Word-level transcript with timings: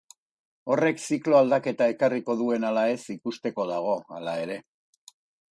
Horrek 0.75 1.03
ziklo 1.03 1.37
aldaketa 1.39 1.89
ekarriko 1.93 2.37
duen 2.39 2.65
ala 2.71 2.87
ez 2.95 2.99
ikusteko 3.17 3.67
dago, 3.75 3.95
hala 4.19 4.35
ere. 4.47 4.59